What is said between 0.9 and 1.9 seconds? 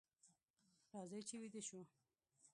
راځئ چې ویده شو.